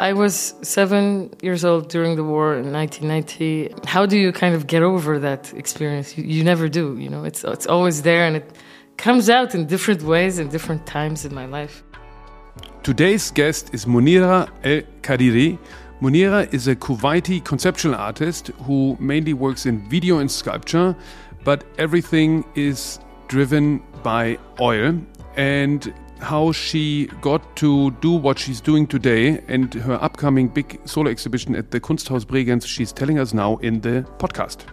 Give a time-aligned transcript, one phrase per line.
[0.00, 3.74] I was seven years old during the war in 1990.
[3.86, 6.18] How do you kind of get over that experience?
[6.18, 6.98] You, you never do.
[6.98, 8.50] You know, it's it's always there, and it
[8.96, 11.84] comes out in different ways in different times in my life.
[12.82, 15.58] Today's guest is Monira Al Qadiri.
[16.02, 20.96] Monira is a Kuwaiti conceptual artist who mainly works in video and sculpture,
[21.44, 22.98] but everything is
[23.28, 25.00] driven by oil.
[25.36, 31.10] And how she got to do what she's doing today and her upcoming big solo
[31.10, 34.64] exhibition at the Kunsthaus Bregenz, she's telling us now in the podcast.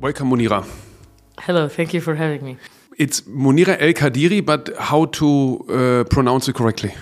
[0.00, 0.66] Welcome, Monira.
[1.40, 2.56] Hello, thank you for having me.
[2.98, 6.94] It's Monira Al Qadiri, but how to uh, pronounce it correctly?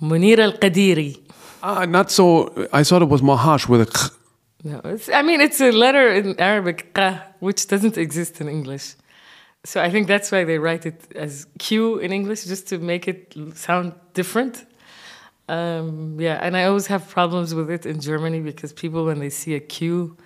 [0.00, 1.18] Monira Al Qadiri.
[1.62, 2.68] Ah, not so.
[2.72, 3.86] I thought it was more harsh with a.
[3.86, 4.14] K.
[4.64, 6.96] No, it's, I mean, it's a letter in Arabic,
[7.40, 8.94] which doesn't exist in English.
[9.64, 13.06] So I think that's why they write it as Q in English, just to make
[13.06, 14.66] it sound different.
[15.48, 19.30] Um, yeah, and I always have problems with it in Germany because people, when they
[19.30, 20.16] see a Q,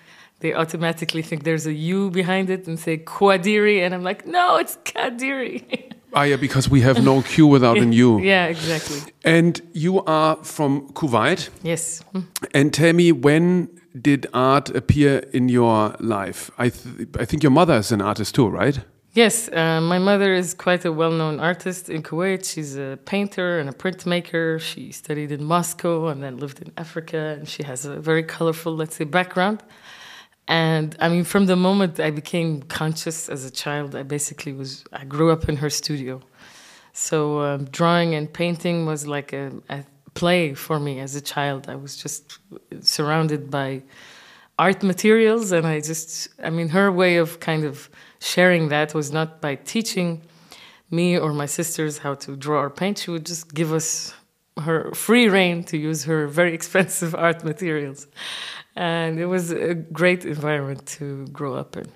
[0.40, 4.56] they automatically think there's a U behind it and say Quadiri, and I'm like, no,
[4.56, 5.92] it's Kadiri.
[6.14, 8.18] Ah, yeah, because we have no Q without an U.
[8.22, 9.12] yeah, exactly.
[9.22, 11.50] And you are from Kuwait.
[11.62, 12.02] Yes.
[12.54, 13.68] And tell me, when
[14.00, 16.50] did art appear in your life?
[16.56, 18.80] I, th I think your mother is an artist too, right?
[19.16, 22.44] Yes, uh, my mother is quite a well known artist in Kuwait.
[22.44, 24.60] She's a painter and a printmaker.
[24.60, 28.76] She studied in Moscow and then lived in Africa, and she has a very colorful,
[28.76, 29.62] let's say, background.
[30.48, 34.84] And I mean, from the moment I became conscious as a child, I basically was,
[34.92, 36.20] I grew up in her studio.
[36.92, 41.70] So um, drawing and painting was like a, a play for me as a child.
[41.70, 42.38] I was just
[42.82, 43.82] surrounded by
[44.58, 47.88] art materials, and I just, I mean, her way of kind of
[48.26, 50.20] sharing that was not by teaching
[50.90, 52.98] me or my sisters how to draw or paint.
[52.98, 54.14] She would just give us
[54.66, 58.06] her free reign to use her very expensive art materials.
[58.74, 61.86] And it was a great environment to grow up in.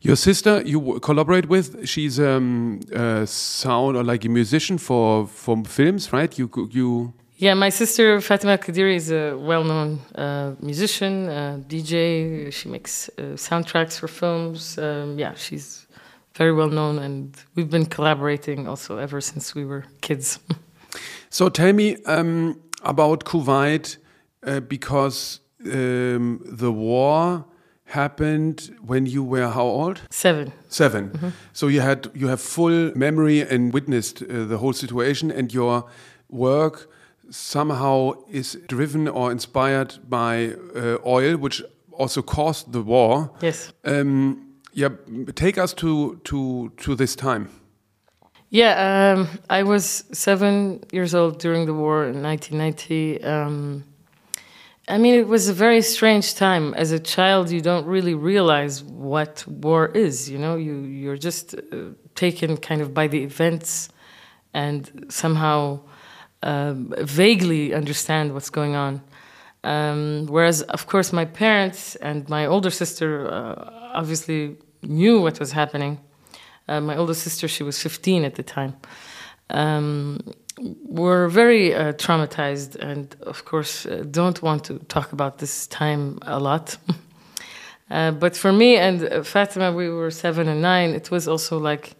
[0.00, 5.64] Your sister, you collaborate with, she's um, a sound or like a musician for, for
[5.64, 6.38] films, right?
[6.38, 12.52] You, you yeah, my sister Fatima Qadiri is a well-known uh, musician, uh, DJ.
[12.52, 14.78] She makes uh, soundtracks for films.
[14.78, 15.86] Um, yeah, she's
[16.34, 20.38] very well known, and we've been collaborating also ever since we were kids.
[21.30, 23.96] so tell me um, about Kuwait,
[24.46, 27.44] uh, because um, the war
[27.86, 30.02] happened when you were how old?
[30.10, 30.52] Seven.
[30.68, 31.32] 7 mm -hmm.
[31.52, 35.84] So you had you have full memory and witnessed uh, the whole situation, and your
[36.28, 36.88] work
[37.30, 41.62] somehow is driven or inspired by uh, oil, which
[41.92, 43.30] also caused the war.
[43.40, 43.72] Yes.
[43.84, 44.88] Um, yeah,
[45.34, 47.48] take us to to to this time.
[48.50, 53.22] Yeah, um, I was seven years old during the war in 1990.
[53.24, 53.84] Um,
[54.86, 56.74] I mean, it was a very strange time.
[56.74, 60.28] As a child, you don't really realize what war is.
[60.30, 63.88] You know, you you're just uh, taken kind of by the events,
[64.52, 65.80] and somehow
[66.44, 69.00] uh, vaguely understand what's going on.
[69.64, 75.52] Um, whereas, of course, my parents and my older sister uh, obviously knew what was
[75.52, 75.98] happening.
[76.68, 78.76] Uh, my older sister, she was 15 at the time,
[79.50, 80.20] um,
[80.84, 86.18] were very uh, traumatized and, of course, uh, don't want to talk about this time
[86.22, 86.76] a lot.
[87.90, 91.94] Uh, but for me and Fatima, we were seven and nine, it was also like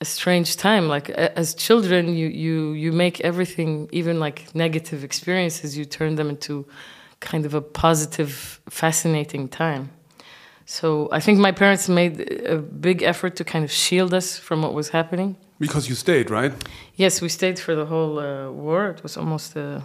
[0.00, 0.88] a strange time.
[0.88, 6.28] Like as children you you you make everything even like negative experiences you turn them
[6.28, 6.66] into
[7.20, 9.90] kind of a positive fascinating time.
[10.66, 12.14] So i think my parents made
[12.46, 15.36] a big effort to kind of shield us from what was happening.
[15.58, 16.52] Because you stayed right?
[16.94, 18.90] Yes we stayed for the whole uh, war.
[18.90, 19.82] It was almost a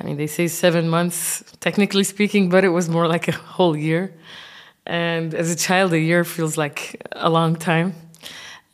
[0.00, 3.76] i mean they say 7 months technically speaking but it was more like a whole
[3.76, 4.14] year.
[4.86, 7.92] And as a child a year feels like a long time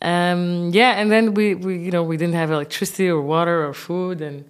[0.03, 3.73] um, yeah, and then we, we, you know, we didn't have electricity or water or
[3.73, 4.45] food, and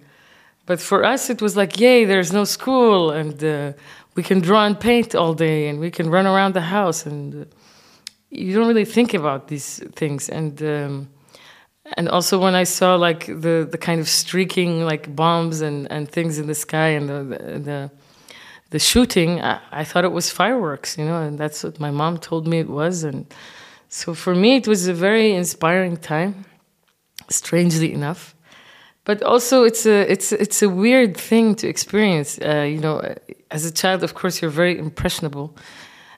[0.65, 3.73] but for us it was like, yay, there's no school, and uh,
[4.15, 7.43] we can draw and paint all day, and we can run around the house, and
[7.43, 7.45] uh,
[8.31, 11.09] you don't really think about these things, and um,
[11.97, 16.09] and also when I saw like the the kind of streaking like bombs and and
[16.09, 17.91] things in the sky and the the, the
[18.71, 22.17] the shooting, I, I, thought it was fireworks, you know, and that's what my mom
[22.17, 23.31] told me it was, and
[23.95, 26.45] so for me, it was a very inspiring time,
[27.29, 28.33] strangely enough.
[29.05, 32.39] But also, it's a it's it's a weird thing to experience.
[32.39, 33.01] Uh, you know,
[33.51, 35.55] as a child, of course, you're very impressionable,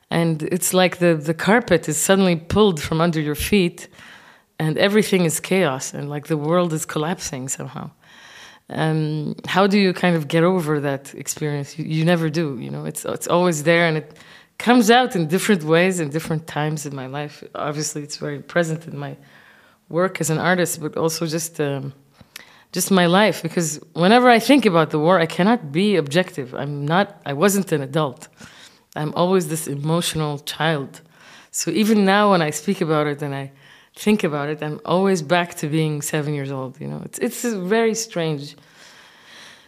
[0.10, 3.90] and it's like the the carpet is suddenly pulled from under your feet,
[4.58, 7.90] and everything is chaos, and like the world is collapsing somehow.
[8.70, 11.78] um, how do you kind of get over that experience?
[11.78, 12.58] You, you never do.
[12.60, 14.18] You know, it's it's always there, and it
[14.58, 17.44] comes out in different ways in different times in my life.
[17.54, 19.18] Obviously, it's very present in my
[19.90, 21.94] work as an artist, but also just um,
[22.72, 23.42] just my life.
[23.42, 26.54] Because whenever I think about the war, I cannot be objective.
[26.54, 27.22] I'm not.
[27.26, 28.28] I wasn't an adult.
[28.96, 31.02] I'm always this emotional child.
[31.52, 33.52] So even now, when I speak about it and I
[33.96, 36.80] think about it, I'm always back to being seven years old.
[36.80, 38.56] You know, it's it's a very strange,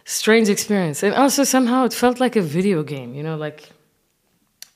[0.04, 3.14] strange experience, and also somehow it felt like a video game.
[3.14, 3.70] You know, like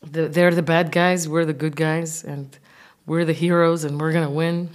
[0.02, 2.58] the, they're the bad guys, we're the good guys, and
[3.06, 4.70] we're the heroes, and we're gonna win.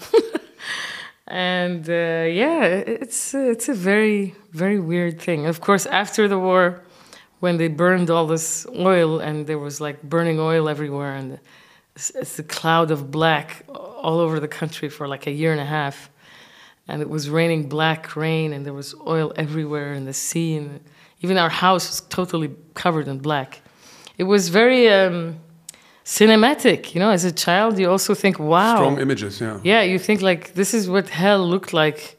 [1.27, 5.45] and uh, yeah, it's it's a very very weird thing.
[5.45, 6.83] Of course, after the war,
[7.39, 11.39] when they burned all this oil and there was like burning oil everywhere, and
[11.95, 15.61] it's, it's a cloud of black all over the country for like a year and
[15.61, 16.09] a half,
[16.87, 20.79] and it was raining black rain, and there was oil everywhere in the sea, and
[21.21, 23.61] even our house was totally covered in black.
[24.17, 24.89] It was very.
[24.89, 25.39] Um,
[26.07, 26.95] cinematic.
[26.95, 28.75] You know, as a child, you also think, wow.
[28.75, 29.59] Strong images, yeah.
[29.63, 32.17] Yeah, you think like this is what hell looked like.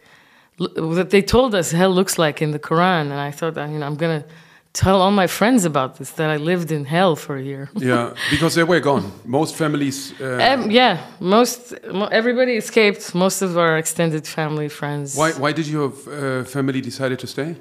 [0.59, 3.87] That they told us hell looks like in the Quran, and I thought, you know,
[3.87, 4.25] I'm gonna
[4.73, 7.71] tell all my friends about this that I lived in hell for a year.
[7.77, 9.05] yeah, because they were gone.
[9.25, 10.13] Most families.
[10.21, 11.75] Uh, um, yeah, most
[12.11, 13.15] everybody escaped.
[13.15, 15.17] Most of our extended family, friends.
[15.17, 15.31] why?
[15.33, 17.55] Why did your uh, family decided to stay?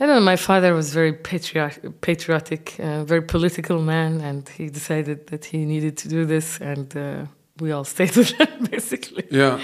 [0.00, 0.20] I don't know.
[0.20, 5.64] My father was very patriotic, patriotic, uh, very political man, and he decided that he
[5.64, 7.26] needed to do this, and uh,
[7.60, 9.24] we all stayed with him, basically.
[9.30, 9.60] Yeah.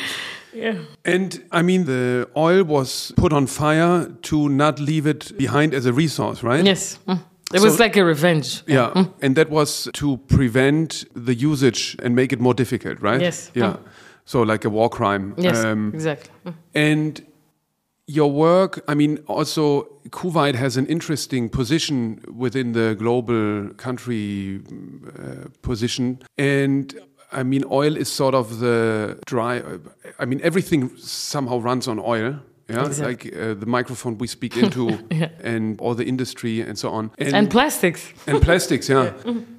[0.53, 0.75] Yeah.
[1.05, 5.87] And I mean, the oil was put on fire to not leave it behind as
[5.87, 6.65] a resource, right?
[6.65, 6.99] Yes.
[7.07, 7.21] Mm.
[7.55, 8.63] It So- was like a revenge.
[8.67, 9.05] Yeah.
[9.23, 13.21] And that was to prevent the usage and make it more difficult, right?
[13.21, 13.51] Yes.
[13.55, 13.77] Yeah.
[14.25, 15.35] So, like a war crime.
[15.37, 16.31] Yes, Um, exactly.
[16.47, 16.55] Mm.
[16.75, 17.21] And
[18.19, 24.61] your work, I mean, also Kuwait has an interesting position within the global country
[25.07, 26.19] uh, position.
[26.39, 26.95] And
[27.33, 29.63] I mean, oil is sort of the dry,
[30.19, 32.35] I mean, everything somehow runs on oil.
[32.69, 33.31] Yeah, Exactly.
[33.31, 35.31] like uh, the microphone we speak into, Yeah.
[35.53, 38.03] and all the industry and so on, And plastics.
[38.27, 39.13] and plastics, yeah.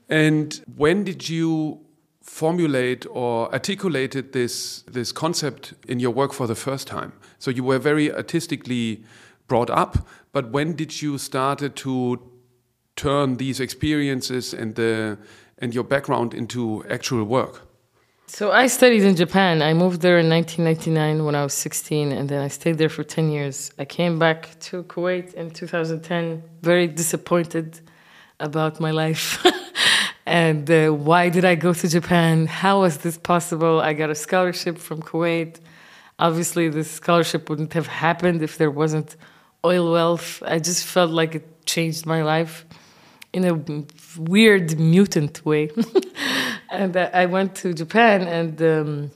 [0.09, 1.79] And when did you
[2.21, 7.11] formulate or articulated this this concept in your work for the first time?
[7.41, 9.03] So you were very artistically
[9.47, 12.19] brought up, but when did you started to
[12.95, 15.17] turn these experiences and the
[15.57, 17.61] and your background into actual work?
[18.27, 19.63] So I studied in Japan.
[19.63, 23.03] I moved there in 1999 when I was 16, and then I stayed there for
[23.03, 23.71] 10 years.
[23.79, 27.79] I came back to Kuwait in 2010, very disappointed
[28.39, 29.43] about my life.
[30.27, 32.45] and uh, why did I go to Japan?
[32.45, 33.81] How was this possible?
[33.81, 35.59] I got a scholarship from Kuwait.
[36.21, 39.15] Obviously, this scholarship wouldn't have happened if there wasn't
[39.65, 40.43] oil wealth.
[40.45, 42.65] I just felt like it changed my life
[43.33, 43.55] in a
[44.19, 45.71] weird mutant way.
[46.69, 48.61] and I went to Japan and.
[48.61, 49.11] Um,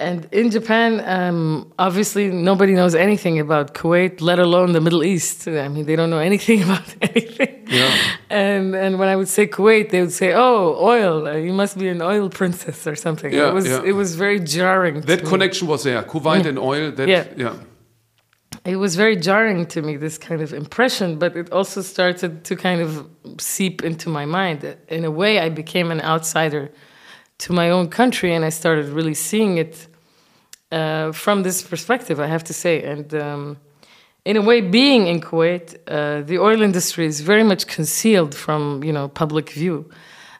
[0.00, 5.48] and in Japan, um, obviously, nobody knows anything about Kuwait, let alone the Middle East.
[5.48, 7.57] I mean, they don't know anything about anything.
[7.68, 7.92] Yeah.
[8.30, 11.26] And and when I would say Kuwait, they would say, "Oh, oil!
[11.28, 13.82] Uh, you must be an oil princess or something." Yeah, it was yeah.
[13.84, 15.02] it was very jarring.
[15.02, 15.30] That to me.
[15.30, 16.02] connection was there.
[16.02, 16.90] Kuwait and oil.
[16.92, 17.24] That, Yeah.
[17.36, 17.54] yeah.
[18.64, 22.56] it was very jarring to me this kind of impression but it also started to
[22.56, 22.90] kind of
[23.38, 26.64] seep into my mind in a way i became an outsider
[27.38, 29.74] to my own country and i started really seeing it
[30.72, 33.56] uh, from this perspective i have to say and um,
[34.28, 35.66] in a way being in kuwait
[35.96, 39.78] uh, the oil industry is very much concealed from you know public view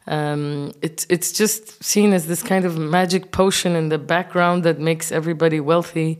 [0.08, 4.80] um, it's it's just seen as this kind of magic potion in the background that
[4.80, 6.18] makes everybody wealthy,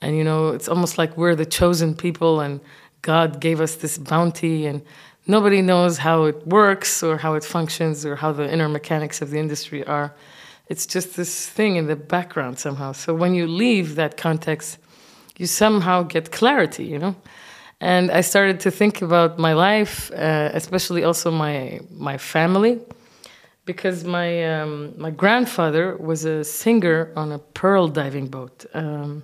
[0.00, 2.60] and you know it's almost like we're the chosen people, and
[3.02, 4.82] God gave us this bounty, and
[5.28, 9.30] nobody knows how it works or how it functions or how the inner mechanics of
[9.30, 10.12] the industry are.
[10.66, 12.90] It's just this thing in the background somehow.
[12.90, 14.78] So when you leave that context,
[15.38, 17.14] you somehow get clarity, you know.
[17.80, 22.80] And I started to think about my life, uh, especially also my my family
[23.68, 24.30] because my
[24.60, 28.66] um, my grandfather was a singer on a pearl diving boat.
[28.74, 29.22] Um,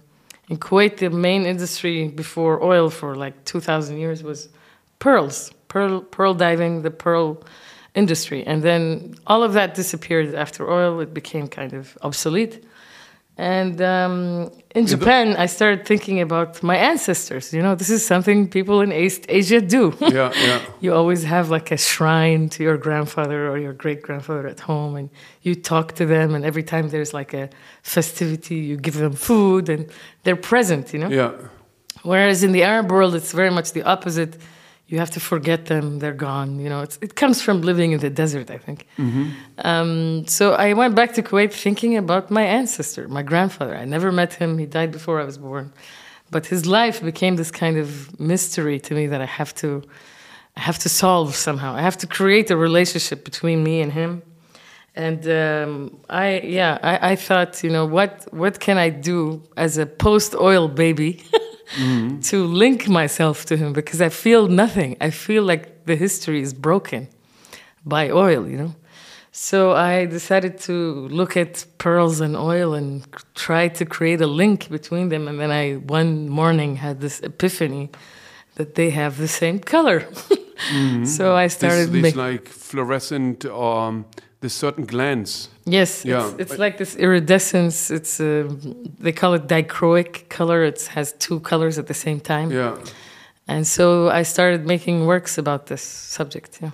[0.51, 4.51] in Kuwait, the main industry before oil for like 2,000 years was
[4.99, 7.43] pearls, pearl pearl diving, the pearl
[7.95, 11.01] industry, and then all of that disappeared after oil.
[11.01, 12.63] It became kind of obsolete.
[13.37, 17.53] And um, in Japan, I started thinking about my ancestors.
[17.53, 19.93] You know, this is something people in East Asia do.
[20.01, 20.61] Yeah, yeah.
[20.81, 24.95] you always have like a shrine to your grandfather or your great grandfather at home
[24.95, 25.11] and
[25.43, 27.51] you talk to them and every time there's like a
[27.83, 29.91] festivity you give them food and
[30.23, 31.33] they're present you know Yeah.
[32.03, 34.37] Whereas in the Arab world, it's very much the opposite.
[34.87, 36.61] You have to forget them; they're gone.
[36.61, 38.87] You know, it's, it comes from living in the desert, I think.
[39.59, 43.75] Um, so I went back to Kuwait thinking about my ancestor, my grandfather.
[43.77, 45.73] I never met him; he died before I was born.
[46.31, 49.83] But his life became this kind of mystery to me that I have to,
[50.57, 51.75] I have to solve somehow.
[51.75, 54.23] I have to create a relationship between me and him.
[54.97, 59.77] And um, I, yeah, I, I thought, you know, what what can I do as
[59.79, 61.23] a post-oil baby
[62.23, 64.97] to link myself to him because I feel nothing.
[65.01, 67.09] I feel like the history is broken
[67.85, 68.75] by oil, you know.
[69.33, 73.05] So I decided to look at pearls and oil and
[73.35, 75.27] try to create a link between them.
[75.27, 77.91] And then I one morning had this epiphany
[78.55, 80.07] that they have the same color.
[81.05, 82.21] So I started this making.
[82.21, 84.07] like fluorescent, um,
[84.45, 85.49] this certain glance.
[85.65, 87.91] Yes, Yeah, it's, it's like this iridescence.
[87.91, 88.45] It's uh,
[89.01, 90.63] they call it dichroic color.
[90.65, 92.51] It has two colors at the same time.
[92.53, 92.77] Yeah.
[93.49, 96.59] And so I started making works about this subject.
[96.63, 96.71] Yeah.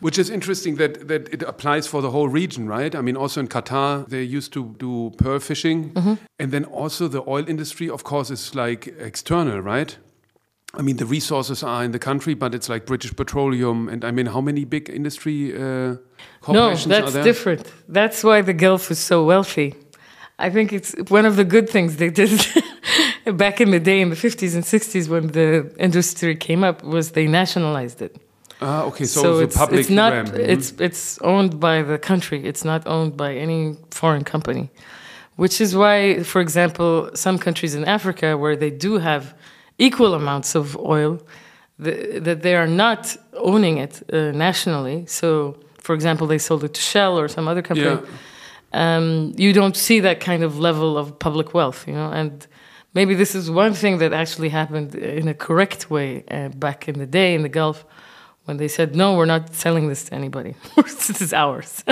[0.00, 2.94] Which is interesting that, that it applies for the whole region, right?
[2.94, 5.92] I mean, also in Qatar, they used to do pearl fishing.
[5.92, 6.14] Mm-hmm.
[6.38, 9.98] And then also the oil industry, of course, is like external, right?
[10.78, 13.88] I mean, the resources are in the country, but it's like British Petroleum.
[13.88, 15.98] And I mean, how many big industry uh, No,
[16.40, 17.72] corporations are that's different.
[17.88, 19.74] That's why the Gulf is so wealthy.
[20.38, 22.40] I think it's one of the good things they did
[23.36, 27.10] back in the day in the 50s and 60s when the industry came up was
[27.10, 28.16] they nationalized it.
[28.62, 30.12] Ah, okay, so, it's, the public it's not.
[30.12, 30.38] Mhm.
[30.54, 32.44] it's it's owned by the country.
[32.44, 34.70] It's not owned by any foreign company.
[35.36, 39.34] Which is why, for example, some countries in Africa where they do have
[39.80, 41.18] equal amounts of oil,
[41.78, 45.06] the, that they are not owning it uh, nationally.
[45.06, 47.88] So, for example, they sold it to Shell or some other company.
[47.88, 48.00] Yeah.
[48.72, 52.10] Um, you don't see that kind of level of public wealth, you know.
[52.12, 52.46] And
[52.94, 56.98] maybe this is one thing that actually happened in a correct way uh, back in
[56.98, 57.84] the day in the Gulf
[58.44, 60.54] when they said, no, we're not selling this to anybody.
[60.76, 61.84] this is ours.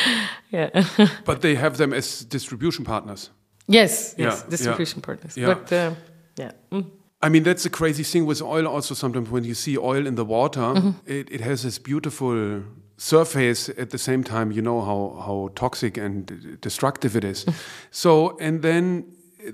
[0.50, 0.70] yeah.
[1.24, 3.30] But they have them as distribution partners.
[3.68, 5.36] yes, Yeah, yes, yeah, distribution partners.
[5.36, 5.54] yeah.
[5.54, 5.94] But uh,
[6.36, 6.52] yeah.
[6.70, 6.84] Mm.
[7.26, 8.68] I mean, that's the crazy thing with oil.
[8.68, 10.90] Also, sometimes when you see oil in the water, Mm-hmm.
[11.06, 12.62] it, it has this beautiful
[12.98, 13.68] surface.
[13.70, 17.44] At the same time, you know how how toxic and destructive it is.
[17.90, 18.84] so, and then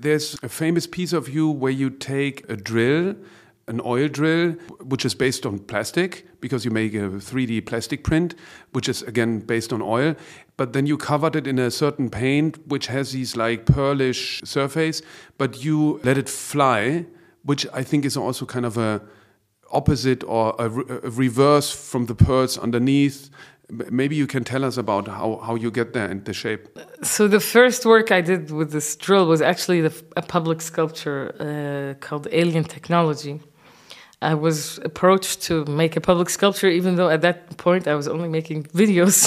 [0.05, 3.15] there's a famous piece of you where you take a drill,
[3.67, 4.51] an oil drill,
[4.91, 8.35] which is based on plastic because you make a 3D plastic print,
[8.73, 10.15] which is again based on oil.
[10.57, 15.01] But then you covered it in a certain paint, which has these like pearlish surface,
[15.39, 17.05] but you let it fly
[17.43, 19.01] which I think is also kind of a
[19.71, 20.65] opposite or a,
[21.09, 23.29] a reverse from the pearls underneath.
[23.69, 26.77] Maybe you can tell us about how, how you get there and the shape.
[27.01, 31.33] So the first work I did with this drill was actually the, a public sculpture
[31.39, 33.39] uh, called Alien Technology.
[34.21, 38.07] I was approached to make a public sculpture, even though at that point I was
[38.07, 39.17] only making videos.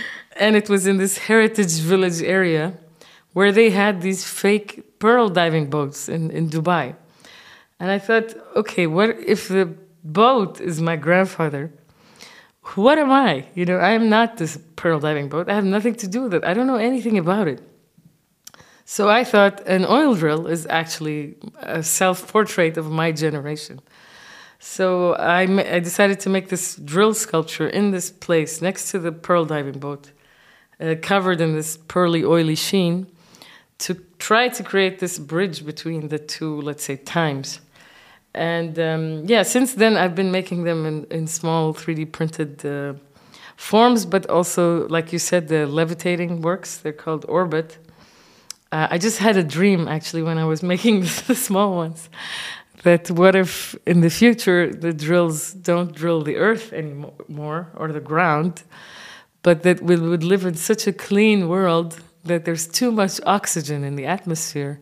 [0.36, 2.74] and it was in this heritage village area
[3.32, 6.94] where they had these fake pearl diving boats in, in Dubai.
[7.80, 11.72] And I thought, okay, what if the boat is my grandfather?
[12.74, 13.46] What am I?
[13.54, 15.48] You know, I am not this pearl diving boat.
[15.48, 16.44] I have nothing to do with it.
[16.44, 17.62] I don't know anything about it.
[18.84, 23.80] So I thought an oil drill is actually a self portrait of my generation.
[24.58, 29.12] So I, I decided to make this drill sculpture in this place next to the
[29.12, 30.10] pearl diving boat,
[30.80, 33.06] uh, covered in this pearly, oily sheen,
[33.78, 37.60] to try to create this bridge between the two, let's say, times.
[38.34, 42.94] And um, yeah, since then I've been making them in, in small 3D printed uh,
[43.56, 46.78] forms, but also, like you said, the levitating works.
[46.78, 47.78] They're called Orbit.
[48.70, 52.08] Uh, I just had a dream actually when I was making the small ones
[52.82, 58.00] that what if in the future the drills don't drill the earth anymore or the
[58.00, 58.62] ground,
[59.42, 63.82] but that we would live in such a clean world that there's too much oxygen
[63.84, 64.80] in the atmosphere,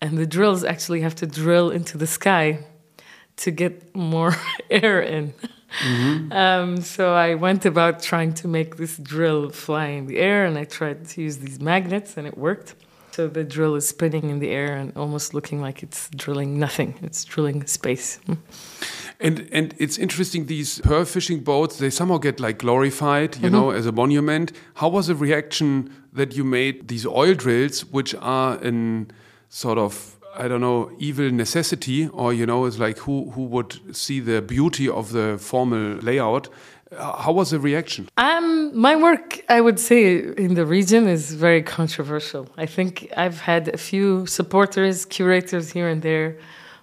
[0.00, 2.64] and the drills actually have to drill into the sky
[3.36, 4.36] to get more
[4.70, 5.34] air in.
[6.30, 10.56] Um, so I went about trying to make this drill fly in the air, and
[10.56, 12.74] I tried to use these magnets, and it worked.
[13.14, 16.98] So the drill is spinning in the air and almost looking like it's drilling nothing.
[17.00, 18.18] It's drilling space.
[18.26, 18.38] Mm.
[19.20, 23.70] And and it's interesting these pearl fishing boats they somehow get like glorified, you know,
[23.70, 24.50] as a monument.
[24.74, 29.12] How was the reaction that you made these oil drills, which are in
[29.48, 33.96] sort of I don't know evil necessity, or you know, it's like who who would
[33.96, 36.48] see the beauty of the formal layout?
[36.92, 38.08] Uh, How was the reaction?
[38.16, 42.48] Um, my work, I would say, in the region is very controversial.
[42.56, 46.36] I think I've had a few supporters, curators here and there,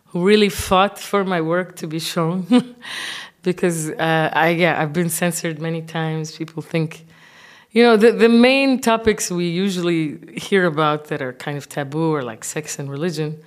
[0.07, 2.45] who really fought for my work to be shown.
[3.43, 6.35] because uh, I yeah I've been censored many times.
[6.35, 7.05] People think,
[7.71, 12.13] you know, the the main topics we usually hear about that are kind of taboo
[12.13, 13.41] are like sex and religion.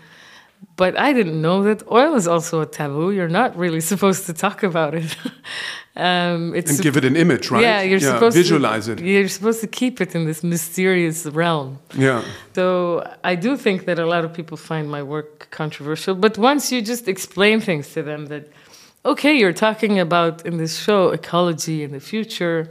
[0.77, 3.11] But I didn't know that oil is also a taboo.
[3.11, 5.17] You're not really supposed to talk about it.
[5.97, 7.63] um, it's and give it an image, right?
[7.63, 9.21] Yeah, you're yeah, supposed visualize to, visualize it.
[9.21, 11.79] You're supposed to keep it in this mysterious realm.
[11.95, 12.25] Yeah.
[12.55, 16.15] So I do think that a lot of people find my work controversial.
[16.15, 18.49] But once you just explain things to them that
[19.05, 22.71] okay, you're talking about in this show ecology in the future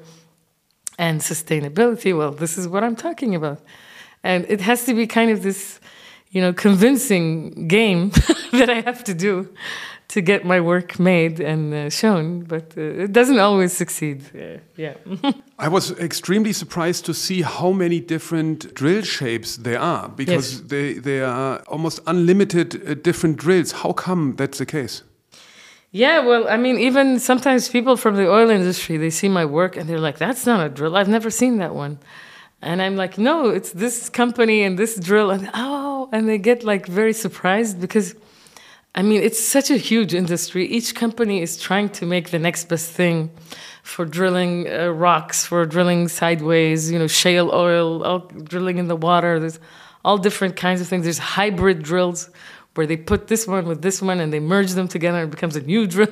[0.97, 2.17] and sustainability.
[2.17, 3.59] Well, this is what I'm talking about.
[4.23, 5.79] And it has to be kind of this,
[6.31, 8.09] you know, convincing game
[8.51, 9.49] that I have to do
[10.09, 14.23] to get my work made and uh, shown, but uh, it doesn't always succeed.
[14.35, 14.93] Uh, yeah.
[15.59, 20.61] I was extremely surprised to see how many different drill shapes there are because yes.
[20.67, 23.71] they, they are almost unlimited uh, different drills.
[23.71, 25.01] How come that's the case?
[25.95, 29.77] Yeah, well, I mean, even sometimes people from the oil industry they see my work
[29.77, 30.97] and they're like, "That's not a drill.
[30.97, 31.99] I've never seen that one."
[32.63, 36.63] And I'm like, "No, it's this company and this drill." And oh, and they get
[36.63, 38.15] like very surprised because,
[38.95, 40.65] I mean, it's such a huge industry.
[40.65, 43.29] Each company is trying to make the next best thing
[43.83, 48.19] for drilling uh, rocks, for drilling sideways, you know, shale oil, all
[48.51, 49.39] drilling in the water.
[49.39, 49.59] There's
[50.03, 51.03] all different kinds of things.
[51.03, 52.31] There's hybrid drills
[52.75, 55.31] where they put this one with this one and they merge them together and it
[55.31, 56.07] becomes a new drill.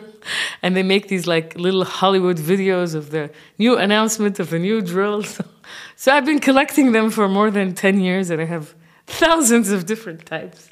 [0.61, 4.81] and they make these like little Hollywood videos of the new announcement of the new
[4.81, 5.23] drill.
[5.95, 8.75] so I've been collecting them for more than 10 years and I have
[9.07, 10.69] thousands of different types.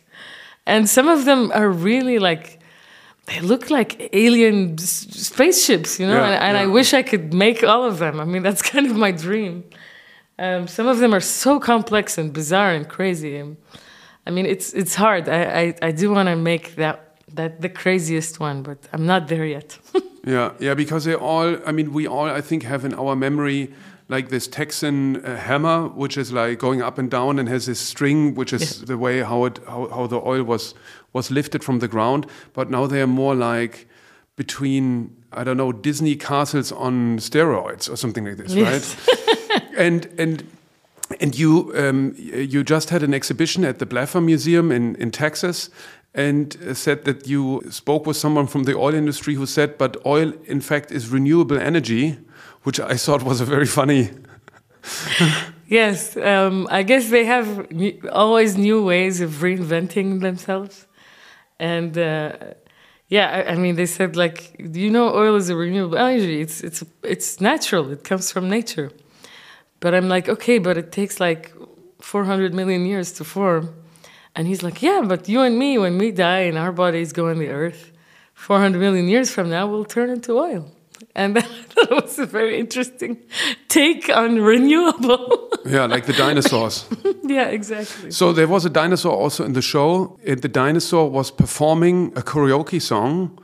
[0.66, 2.60] And some of them are really like,
[3.26, 6.14] they look like alien spaceships, you know?
[6.14, 6.64] Yeah, and, and yeah.
[6.64, 8.20] I wish I could make all of them.
[8.20, 9.64] I mean, that's kind of my dream.
[10.38, 13.36] Um, some of them are so complex and bizarre and crazy.
[13.38, 13.58] And,
[14.30, 15.28] I mean, it's it's hard.
[15.28, 16.98] I I, I do want to make that
[17.34, 19.80] that the craziest one, but I'm not there yet.
[20.24, 21.58] yeah, yeah, because they all.
[21.66, 23.74] I mean, we all I think have in our memory
[24.08, 27.80] like this Texan uh, hammer, which is like going up and down and has this
[27.80, 30.76] string, which is the way how it how, how the oil was
[31.12, 32.28] was lifted from the ground.
[32.54, 33.88] But now they are more like
[34.36, 38.96] between I don't know Disney castles on steroids or something like this, yes.
[39.08, 39.64] right?
[39.78, 40.44] and and
[41.20, 45.70] and you um, you just had an exhibition at the Blaffer Museum in, in Texas
[46.14, 50.34] and said that you spoke with someone from the oil industry who said, but oil,
[50.46, 52.18] in fact, is renewable energy,
[52.64, 54.10] which I thought was a very funny.
[55.68, 57.68] yes, um, I guess they have
[58.12, 60.88] always new ways of reinventing themselves.
[61.60, 62.34] And uh,
[63.10, 66.42] yeah, I, I, mean, they said, like, you know, oil is a renewable energy.
[66.42, 68.92] It's, it's, it's natural, it comes from nature.
[69.80, 71.54] But I'm like, okay, but it takes like
[72.02, 73.74] 400 million years to form.
[74.36, 77.28] And he's like, yeah, but you and me, when we die and our bodies go
[77.28, 77.92] in the earth,
[78.34, 80.72] 400 million years from now, we'll turn into oil.
[81.16, 81.36] And
[81.76, 83.18] that was a very interesting
[83.68, 85.50] take on renewable.
[85.66, 86.86] yeah, like the dinosaurs.
[87.24, 88.12] yeah, exactly.
[88.12, 90.20] So there was a dinosaur also in the show.
[90.26, 93.40] And the dinosaur was performing a karaoke song.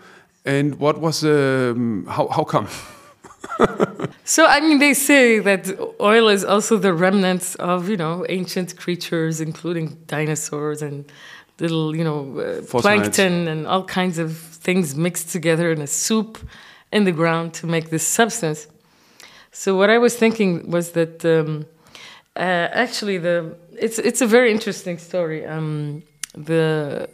[0.46, 2.68] And what was the, um, how, how come?
[4.24, 5.68] so I mean, they say that
[6.00, 11.06] oil is also the remnants of you know ancient creatures, including dinosaurs and
[11.60, 16.38] little you know uh, plankton and all kinds of things mixed together in a soup
[16.92, 18.68] in the ground to make this substance.
[19.52, 21.66] So what I was thinking was that um,
[22.36, 25.46] uh, actually the it's it's a very interesting story.
[25.46, 27.10] Um, the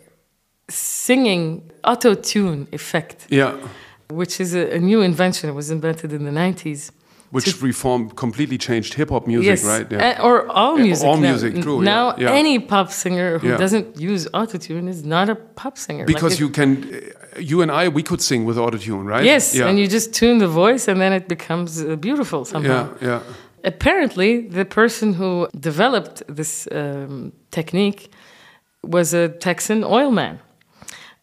[0.69, 3.27] singing auto tune effect.
[3.29, 3.55] Yeah
[4.11, 5.49] which is a, a, new invention.
[5.49, 6.91] It was invented in the 90s.
[7.31, 9.89] Which reformed, completely changed hip hop music, yes, right?
[9.89, 10.19] Yeah.
[10.19, 11.07] Uh, or all music.
[11.07, 11.29] all now.
[11.29, 11.81] music, true.
[11.81, 12.31] Now, yeah.
[12.31, 13.57] any pop singer who yeah.
[13.57, 16.03] doesn't use autotune is not a pop singer.
[16.05, 19.23] Because like you can, uh, you and I, we could sing with autotune, right?
[19.23, 22.89] Yes, and you just tune the voice and then it becomes uh, beautiful somehow.
[23.01, 23.23] Yeah, yeah.
[23.63, 28.11] Apparently, the person who developed this um, technique
[28.83, 30.39] was a Texan oil man.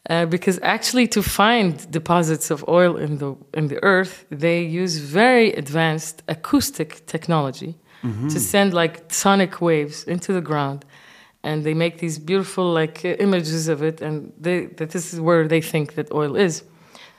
[0.08, 4.96] Uh, because actually, to find deposits of oil in the in the earth, they use
[4.98, 8.28] very advanced acoustic technology mm-hmm.
[8.28, 10.84] to send like sonic waves into the ground,
[11.42, 15.20] and they make these beautiful like uh, images of it, and they, that this is
[15.20, 16.64] where they think that oil is.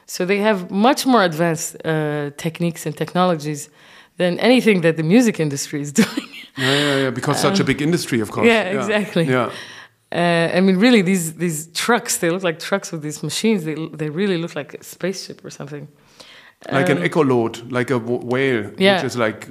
[0.08, 3.70] So they have much more advanced uh, techniques and technologies
[4.18, 6.28] than anything that the music industry is doing.
[6.58, 7.10] yeah, yeah, yeah.
[7.12, 8.48] Because such a big industry, of course.
[8.48, 8.80] Yeah, yeah.
[8.80, 9.26] exactly.
[9.26, 9.52] Yeah.
[10.12, 13.64] Uh, I mean, really, these these trucks, they look like trucks with these machines.
[13.64, 15.88] They, they really look like a spaceship or something.
[16.72, 18.98] Like um, an echolote, like a whale, yeah.
[18.98, 19.48] which is like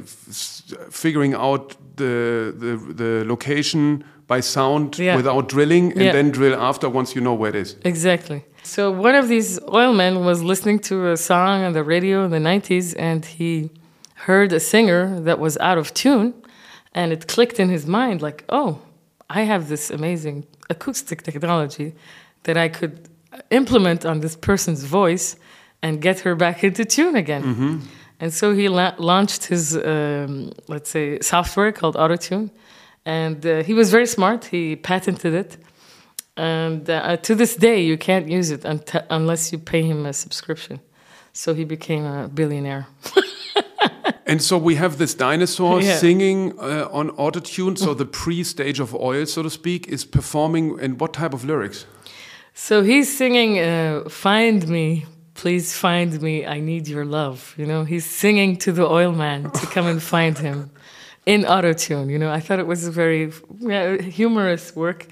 [0.91, 5.17] figuring out the, the, the location by sound yeah.
[5.17, 6.13] without drilling and yeah.
[6.13, 7.77] then drill after once you know where it is.
[7.83, 8.45] Exactly.
[8.63, 12.39] So one of these oilmen was listening to a song on the radio in the
[12.39, 13.71] 90s and he
[14.27, 16.35] heard a singer that was out of tune
[16.93, 18.83] and it clicked in his mind like, oh,
[19.31, 21.95] I have this amazing acoustic technology
[22.45, 23.09] that I could
[23.51, 25.37] implement on this person's voice
[25.83, 27.43] and get her back into tune again.
[27.43, 27.79] Mm-hmm.
[28.21, 32.51] And so he la- launched his, um, let's say, software called AutoTune.
[33.05, 34.47] And uh, he was very smart.
[34.47, 35.57] He patented it.
[36.37, 40.13] And uh, to this day, you can't use it un- unless you pay him a
[40.13, 40.81] subscription.
[41.33, 42.87] So he became a billionaire.
[44.29, 45.97] and so we have this dinosaur yeah.
[45.97, 47.79] singing uh, on autotune.
[47.79, 50.79] So the pre-stage of oil, so to speak, is performing.
[50.79, 51.87] And what type of lyrics?
[52.53, 56.45] So he's singing uh, "Find Me, please find me.
[56.45, 60.03] I need your love." You know, he's singing to the oil man to come and
[60.03, 60.71] find him
[61.27, 62.11] in autotune.
[62.11, 65.07] You know, I thought it was a very yeah, humorous work,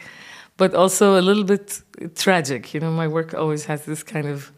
[0.59, 1.81] but also a little bit
[2.16, 2.74] tragic.
[2.74, 4.52] You know, my work always has this kind of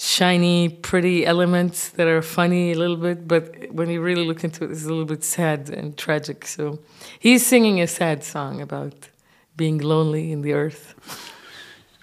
[0.00, 4.64] shiny, pretty elements that are funny a little bit, but when you really look into
[4.64, 6.46] it, it's a little bit sad and tragic.
[6.46, 6.78] So
[7.18, 9.10] he's singing a sad song about
[9.56, 10.94] being lonely in the earth.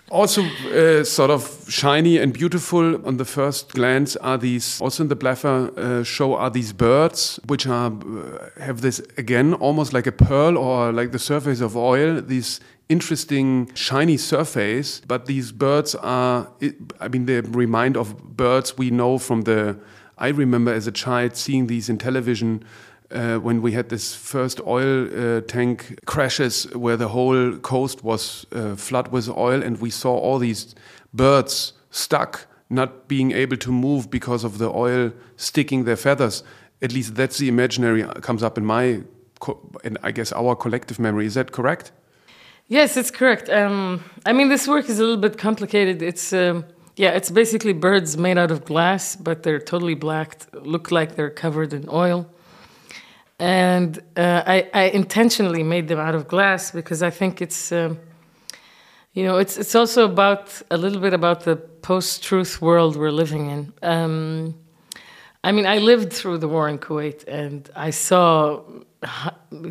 [0.10, 4.80] Also, uh, sort of shiny and beautiful on the first glance are these.
[4.80, 9.54] Also in the Blaffer uh, show are these birds, which are uh, have this again
[9.56, 12.22] almost like a pearl or like the surface of oil.
[12.22, 16.48] These interesting shiny surface, but these birds are.
[17.02, 19.78] I mean, they remind of birds we know from the.
[20.18, 22.64] I remember as a child seeing these in television
[23.12, 28.46] uh, when we had this first oil uh, tank crashes where the whole coast was
[28.52, 30.76] uh, flooded with oil and we saw all these
[31.14, 36.44] birds stuck not being able to move because of the oil sticking their feathers.
[36.82, 39.04] At least that's the imaginary uh, comes up in my
[39.84, 41.26] and i guess our collective memory.
[41.26, 41.92] Is that correct?
[42.68, 43.50] Yes it's correct.
[43.50, 46.02] Um, i mean this work is a little bit complicated.
[46.02, 46.66] It's um,
[46.98, 51.30] yeah it's basically birds made out of glass but they're totally black look like they're
[51.30, 52.28] covered in oil
[53.40, 58.00] and uh, I, I, intentionally made them out of glass because I think it's, um,
[59.14, 63.50] you know, it's it's also about a little bit about the post-truth world we're living
[63.50, 63.74] in.
[63.84, 64.56] Um,
[65.44, 68.62] I mean, I lived through the war in Kuwait, and I saw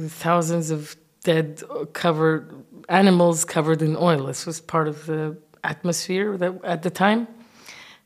[0.09, 2.55] thousands of dead, covered
[2.89, 4.27] animals covered in oil.
[4.27, 7.27] This was part of the atmosphere that, at the time.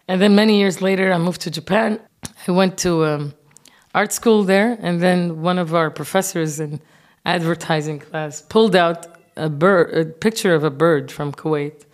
[0.09, 2.01] And then many years later, I moved to Japan.
[2.49, 3.35] I went to um,
[3.94, 6.81] art school there, and then one of our professors in
[7.24, 11.85] advertising class pulled out a bird, a picture of a bird from Kuwait,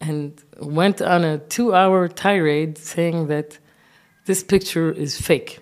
[0.00, 3.58] and went on a two-hour tirade saying that
[4.26, 5.60] this picture is fake.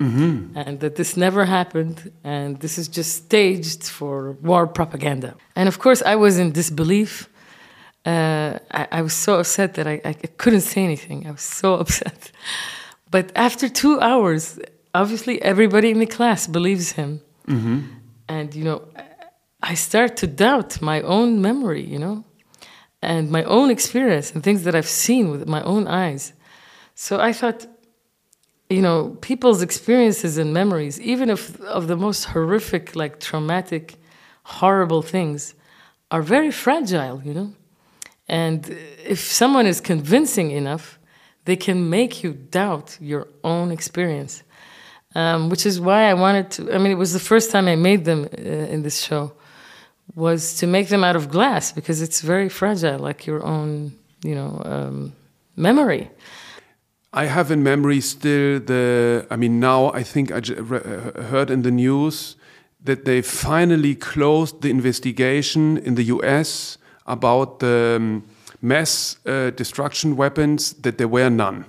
[0.00, 0.58] Mm-hmm.
[0.58, 5.36] And that this never happened, and this is just staged for war propaganda.
[5.54, 7.28] And of course, I was in disbelief.
[8.04, 11.26] Uh, I, I, was so upset that I, I couldn't say anything.
[11.26, 12.32] I was so upset.
[13.10, 14.58] But after two hours,
[14.94, 17.20] obviously everybody in the class believes him.
[17.48, 17.80] Mm-hmm.
[18.28, 18.88] And, you know,
[19.62, 22.24] I start to doubt my own memory, you know,
[23.02, 26.32] and my own experience and things that I've seen with my own eyes.
[26.94, 27.66] So I thought,
[28.70, 33.96] you know, people's experiences and memories, even if of the most horrific, like traumatic,
[34.44, 35.54] horrible things,
[36.10, 37.52] are very fragile, you know.
[38.26, 38.66] And
[39.04, 40.98] if someone is convincing enough,
[41.44, 44.42] they can make you doubt your own experience
[45.14, 46.74] um, which is why I wanted to.
[46.74, 49.32] I mean, it was the first time I made them uh, in this show,
[50.14, 54.34] was to make them out of glass because it's very fragile, like your own, you
[54.34, 55.12] know, um,
[55.56, 56.10] memory.
[57.12, 59.26] I have in memory still the.
[59.30, 62.36] I mean, now I think I uh, heard in the news
[62.82, 66.76] that they finally closed the investigation in the U.S.
[67.06, 68.24] about the um,
[68.60, 70.72] mass uh, destruction weapons.
[70.72, 71.66] That there were none.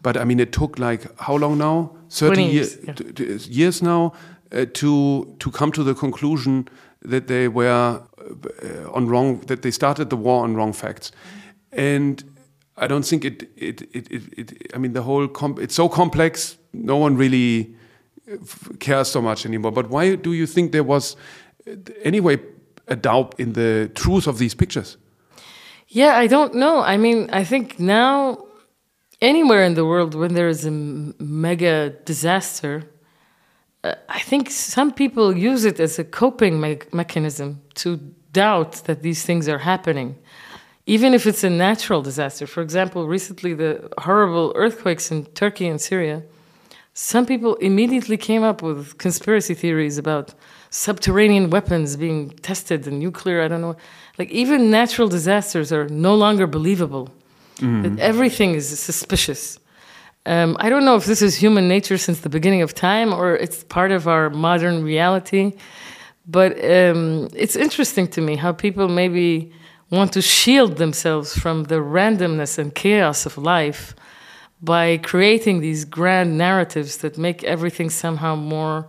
[0.00, 1.90] But I mean, it took like how long now?
[2.14, 2.94] 30 years, yeah.
[3.48, 4.12] years now
[4.52, 6.68] uh, to to come to the conclusion
[7.00, 11.12] that they were uh, on wrong that they started the war on wrong facts.
[11.72, 12.22] And
[12.76, 15.28] i don't think it it it, it, it i mean the whole
[15.60, 17.72] it's so complex no one really
[18.30, 18.36] uh,
[18.80, 19.72] cares so much anymore.
[19.72, 21.16] But why do you think there was
[21.66, 22.38] uh, anyway
[22.88, 24.96] a doubt in the truth of these pictures?
[25.88, 26.80] Yeah i don't know.
[26.80, 28.43] I mean i think now
[29.20, 32.84] anywhere in the world when there is a mega disaster,
[33.82, 37.96] uh, I think some people use it as a coping me mechanism to
[38.32, 40.16] doubt that these things are happening,
[40.86, 42.46] even if it's a natural disaster.
[42.46, 46.22] For example, recently the horrible earthquakes in Turkey and Syria.
[46.96, 50.32] Some people immediately came up with conspiracy theories about
[50.70, 53.76] subterranean weapons being tested and nuclear, I don't know.
[54.16, 57.10] Like, even natural disasters are no longer believable
[57.60, 59.58] That everything is suspicious.
[60.26, 63.36] Um, I don't know if this is human nature since the beginning of time or
[63.36, 65.52] it's part of our modern reality,
[66.26, 69.52] but um, it's interesting to me how people maybe
[69.90, 73.94] want to shield themselves from the randomness and chaos of life
[74.62, 78.88] by creating these grand narratives that make everything somehow more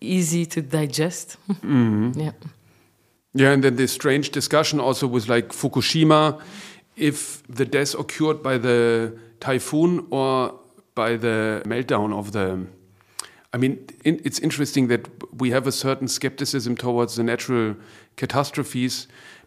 [0.00, 1.36] easy to digest.
[1.62, 2.32] Yeah.
[3.34, 6.40] Yeah, and then this strange discussion also with like Fukushima,
[6.96, 10.58] if the death occurred by the typhoon or
[10.94, 12.66] by the meltdown of the.
[13.52, 17.76] I mean, in, it's interesting that we have a certain skepticism towards the natural
[18.16, 19.06] catastrophes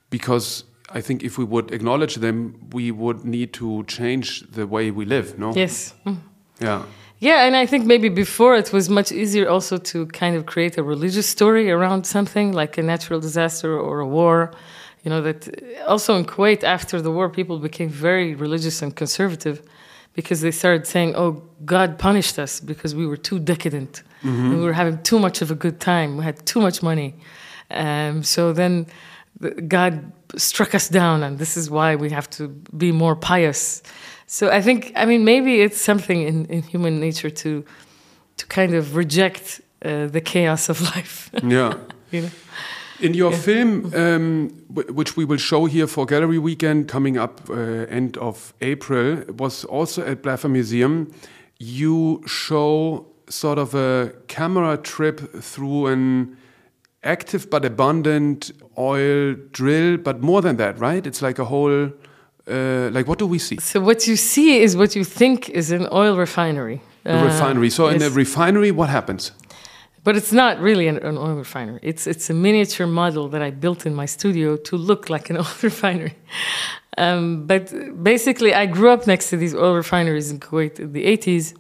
[0.10, 4.92] because I think if we would acknowledge them, we would need to change the way
[4.92, 5.54] we live, no?
[5.54, 5.94] Yes.
[6.06, 6.18] Mm.
[6.60, 6.84] Yeah.
[7.20, 10.78] Yeah, and I think maybe before it was much easier also to kind of create
[10.78, 14.52] a religious story around something like a natural disaster or a war.
[15.04, 15.48] You know, that
[15.88, 19.62] also in Kuwait after the war, people became very religious and conservative
[20.14, 24.04] because they started saying, oh, God punished us because we were too decadent.
[24.22, 26.18] And we were having too much of a good time.
[26.18, 27.16] We had too much money.
[27.72, 28.88] Um, so then
[29.68, 33.82] God struck us down, and this is why we have to be more pious.
[34.28, 37.64] So I think, I mean, maybe it's something in, in human nature to
[38.38, 41.30] to kind of reject uh, the chaos of life.
[41.44, 41.74] Yeah.
[42.12, 42.30] you know?
[43.02, 47.50] In your film, um, w- which we will show here for Gallery Weekend coming up
[47.50, 47.54] uh,
[47.90, 51.08] end of April, was also at Blaffer Museum.
[51.60, 56.36] You show sort of a camera trip through an
[57.04, 61.06] active but abundant oil drill, but more than that, right?
[61.08, 61.92] It's like a whole.
[62.48, 63.58] Uh, like, what do we see?
[63.60, 66.82] So what you see is what you think is an oil refinery.
[67.06, 67.70] A Uh, refinery.
[67.70, 69.32] So, in a refinery, what happens?
[70.10, 71.82] But it's not really an, an oil refinery.
[71.84, 75.38] It's it's a miniature model that I built in my studio to look like an
[75.44, 76.16] oil refinery.
[76.98, 77.72] Um, but
[78.04, 81.54] basically, I grew up next to these oil refineries in Kuwait in the 80s.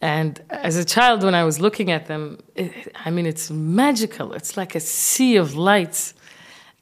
[0.00, 2.72] And as a child, when I was looking at them, it,
[3.04, 4.32] I mean, it's magical.
[4.32, 6.14] It's like a sea of lights.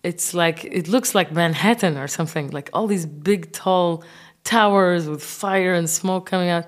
[0.05, 4.05] It's like, it looks like Manhattan or something, like all these big, tall
[4.45, 6.67] towers with fire and smoke coming out.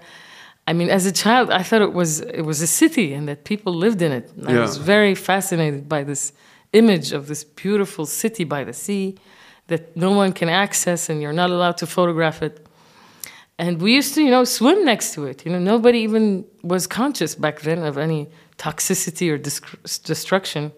[0.69, 3.45] I mean, as a child, I thought it was it was a city and that
[3.45, 4.33] people lived in it.
[4.47, 6.33] I was very fascinated by this
[6.73, 9.17] image of this beautiful city by the sea
[9.69, 12.67] that no one can access and you're not allowed to photograph it.
[13.59, 15.47] And we used to, you know, swim next to it.
[15.47, 20.73] You know, nobody even was conscious back then of any toxicity or destruction.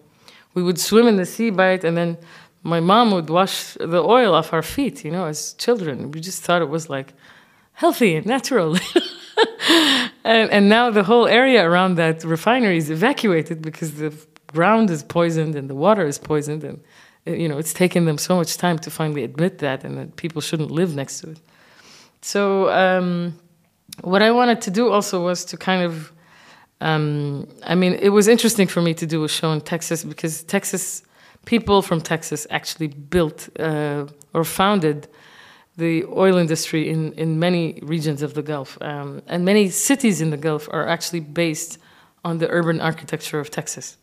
[0.53, 2.17] We would swim in the sea by it, and then
[2.63, 5.03] my mom would wash the oil off our feet.
[5.03, 7.13] You know, as children, we just thought it was like
[7.79, 8.75] healthy and natural.
[10.25, 14.11] and, and now the whole area around that refinery is evacuated because the
[14.47, 16.77] ground is poisoned and the water is poisoned, and
[17.25, 20.17] uh, you know, it's taken them so much time to finally admit that, and that
[20.17, 21.39] people shouldn't live next to it.
[22.21, 23.39] So um,
[24.01, 26.11] what I wanted to do also was to kind of,
[26.81, 30.43] um, I mean, it was interesting for me to do a show in Texas because
[30.43, 31.01] Texas
[31.45, 35.07] people from Texas actually built uh, or founded
[35.79, 38.77] the oil industry in, in many regions of the Gulf.
[38.81, 41.79] Um, and many cities in the Gulf are actually based
[42.23, 43.97] on the urban architecture of Texas.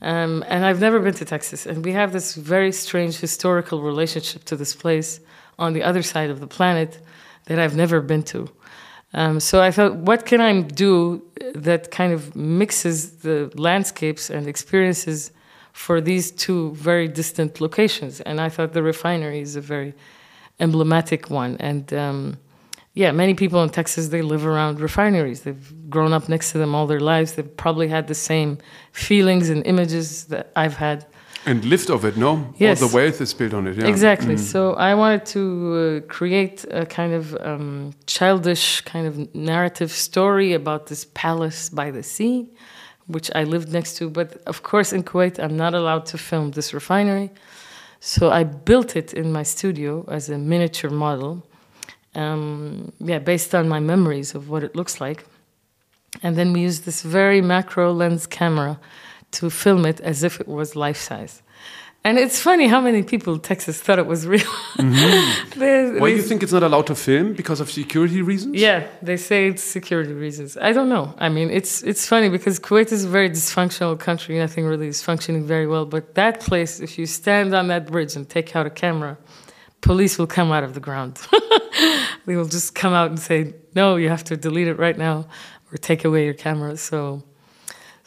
[0.00, 1.66] Um, and I've never been to Texas.
[1.66, 5.20] And we have this very strange historical relationship to this place
[5.58, 7.00] on the other side of the planet
[7.46, 8.48] that I've never been to.
[9.14, 11.22] Um, so I thought, what can I do
[11.54, 15.32] that kind of mixes the landscapes and experiences
[15.72, 18.20] for these two very distant locations?
[18.20, 19.94] And I thought the refinery is a very
[20.60, 21.56] emblematic one.
[21.58, 22.38] And um,
[22.94, 25.42] yeah, many people in Texas they live around refineries.
[25.42, 27.34] They've grown up next to them all their lives.
[27.34, 28.58] They've probably had the same
[28.92, 31.06] feelings and images that I've had.
[31.46, 32.52] And lived of it, no?
[32.58, 32.82] Yes.
[32.82, 33.86] All the wealth is built on it, yeah.
[33.86, 34.36] Exactly.
[34.36, 40.52] So I wanted to uh, create a kind of um, childish kind of narrative story
[40.52, 42.50] about this palace by the sea,
[43.06, 44.10] which I lived next to.
[44.10, 47.30] But of course, in Kuwait, I'm not allowed to film this refinery.
[48.00, 51.44] So I built it in my studio as a miniature model,
[52.14, 55.26] um, yeah, based on my memories of what it looks like.
[56.22, 58.78] And then we used this very macro lens camera
[59.32, 61.42] to film it as if it was life size.
[62.08, 64.52] And it's funny how many people in Texas thought it was real.
[64.78, 65.58] Mm-hmm.
[65.60, 67.26] They- Why they- you think it's not allowed to film?
[67.34, 68.52] Because of security reasons?
[68.66, 70.50] yeah, they say it's security reasons.
[70.68, 71.06] I don't know.
[71.26, 74.32] I mean, it's it's funny because Kuwait is a very dysfunctional country.
[74.46, 75.84] Nothing really is functioning very well.
[75.94, 79.12] But that place, if you stand on that bridge and take out a camera,
[79.88, 81.12] police will come out of the ground.
[82.26, 83.38] they will just come out and say,
[83.80, 85.16] "No, you have to delete it right now,
[85.70, 87.22] or take away your camera." So,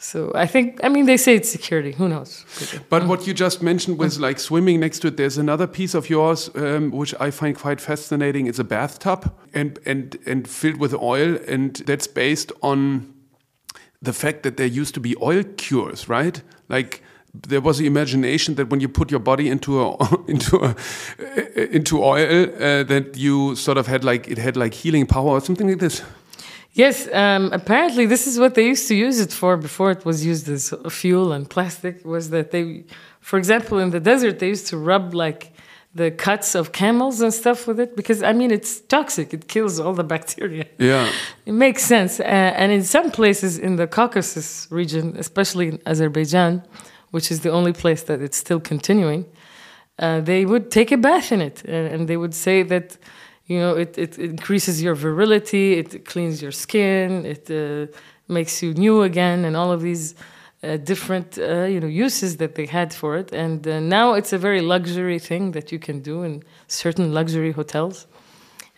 [0.02, 1.92] So I think, I mean, they say it's security.
[1.92, 2.44] Who knows?
[2.88, 5.16] But what you just mentioned was like swimming next to it.
[5.16, 8.48] There's another piece of yours um, which I find quite fascinating.
[8.48, 13.14] It's a bathtub and and and filled with oil, and that's based on
[14.02, 16.42] the fact that there used to be oil cures, right?
[16.68, 20.74] Like there was the imagination that when you put your body into a into a
[21.76, 25.40] into oil, uh, that you sort of had like it had like healing power or
[25.40, 26.02] something like this.
[26.74, 30.24] Yes, um, apparently this is what they used to use it for before it was
[30.24, 32.04] used as fuel and plastic.
[32.04, 32.84] Was that they,
[33.20, 35.52] for example, in the desert they used to rub like
[35.94, 39.34] the cuts of camels and stuff with it because I mean it's toxic.
[39.34, 40.64] It kills all the bacteria.
[40.78, 41.12] Yeah,
[41.44, 42.20] it makes sense.
[42.20, 46.62] Uh, and in some places in the Caucasus region, especially in Azerbaijan,
[47.10, 49.26] which is the only place that it's still continuing,
[49.98, 52.96] uh, they would take a bath in it, and, and they would say that
[53.46, 57.86] you know it, it increases your virility, it cleans your skin, it uh,
[58.28, 60.14] makes you new again, and all of these
[60.62, 63.32] uh, different uh, you know uses that they had for it.
[63.32, 67.52] And uh, now it's a very luxury thing that you can do in certain luxury
[67.52, 68.06] hotels.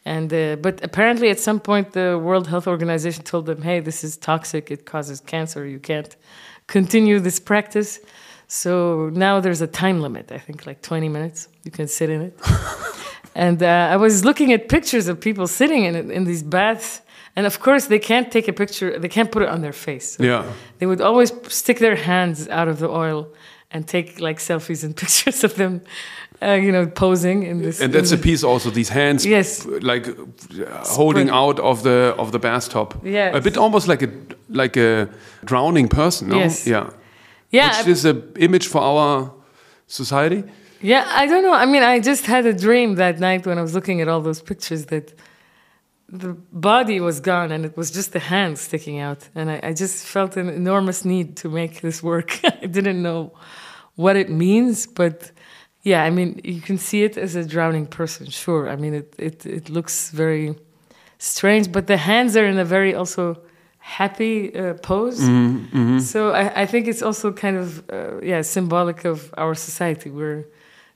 [0.07, 4.05] And uh, but apparently, at some point, the World Health Organization told them, "Hey, this
[4.05, 4.71] is toxic.
[4.71, 5.67] It causes cancer.
[5.67, 6.15] You can't
[6.67, 8.01] continue this practice."
[8.47, 10.31] So now there's a time limit.
[10.31, 11.49] I think like 20 minutes.
[11.65, 12.39] You can sit in it.
[13.35, 17.03] and uh, I was looking at pictures of people sitting in in these baths
[17.37, 20.17] and of course, they can't take a picture, they can't put it on their face.
[20.17, 20.45] So yeah.
[20.79, 23.27] They would always stick their hands out of the oil
[23.71, 25.81] and take like selfies and pictures of them,
[26.41, 27.81] uh, you know, posing in this.
[27.81, 29.67] And that's a piece also, these hands, yes.
[29.67, 30.15] like uh,
[30.85, 33.01] holding out of the of the bathtub.
[33.05, 33.37] Yeah.
[33.37, 34.11] A bit almost like a
[34.49, 35.09] like a
[35.45, 36.37] drowning person, no?
[36.37, 36.67] Yes.
[36.67, 36.91] Yeah.
[37.51, 37.79] Yeah.
[37.79, 39.33] Which is an image for our
[39.87, 40.45] society.
[40.85, 41.55] Yeah, I don't know.
[41.55, 44.21] I mean, I just had a dream that night when I was looking at all
[44.21, 45.15] those pictures that
[46.11, 49.27] the body was gone and it was just the hand sticking out.
[49.35, 52.39] And I, I just felt an enormous need to make this work.
[52.63, 53.33] I didn't know
[53.95, 55.33] what it means, but
[55.85, 58.69] yeah, I mean, you can see it as a drowning person, sure.
[58.69, 60.55] I mean, it, it, it looks very
[61.17, 63.41] strange, but the hands are in a very also
[63.79, 65.23] happy uh, pose.
[65.23, 66.01] Mm -hmm.
[66.01, 70.11] So I, I, think it's also kind of, uh, yeah, symbolic of our society.
[70.11, 70.45] We're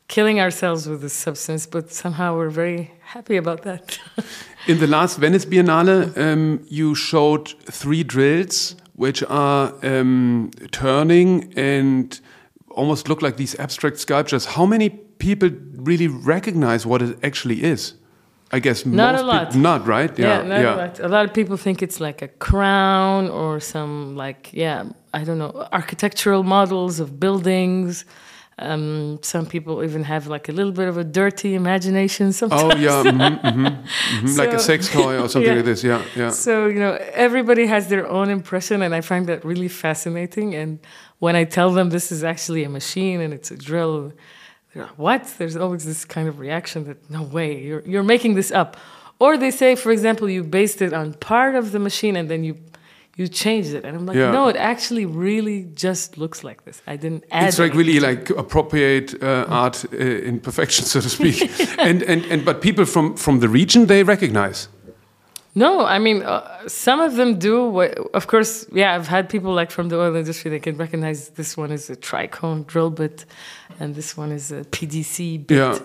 [0.09, 3.99] killing ourselves with this substance, but somehow we're very happy about that.
[4.66, 12.21] In the last Venice Biennale, um, you showed three drills which are um, turning and
[12.71, 14.44] almost look like these abstract sculptures.
[14.44, 17.94] How many people really recognize what it actually is?
[18.51, 19.55] I guess not most a lot.
[19.55, 20.18] Not right.
[20.18, 20.75] Yeah, yeah, not yeah.
[20.75, 21.01] a lot.
[21.01, 25.38] A lot of people think it's like a crown or some like yeah, I don't
[25.38, 28.05] know, architectural models of buildings.
[28.61, 32.75] Um, some people even have like a little bit of a dirty imagination sometimes.
[32.75, 33.77] Oh yeah, mm -hmm, mm -hmm, mm
[34.21, 34.29] -hmm.
[34.29, 35.57] so, like a sex toy or something yeah.
[35.57, 35.83] like this.
[35.83, 36.31] Yeah, yeah.
[36.33, 40.55] So you know, everybody has their own impression, and I find that really fascinating.
[40.55, 40.79] And
[41.18, 44.12] when I tell them this is actually a machine and it's a drill,
[44.73, 48.37] they're like, "What?" There's always this kind of reaction that no way, you're you're making
[48.37, 48.77] this up.
[49.18, 52.44] Or they say, for example, you based it on part of the machine and then
[52.44, 52.55] you
[53.18, 53.85] you changed it.
[53.85, 54.31] And i'm like yeah.
[54.31, 56.81] no it actually really just looks like this.
[56.87, 61.11] I didn't add it's like really like appropriate uh, art uh, in perfection so to
[61.11, 61.37] speak.
[61.78, 64.68] And, and and but people from from the region they recognize.
[65.54, 67.83] No i mean uh, some of them do.
[68.14, 71.57] Of course yeah i've had people like from the oil industry they can recognize this
[71.57, 73.26] one is a tricone drill bit
[73.81, 75.57] and this one is a pdc bit.
[75.57, 75.78] Yeah